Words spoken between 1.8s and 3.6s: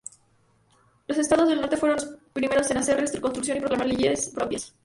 los primeros en hacer re-estructuración y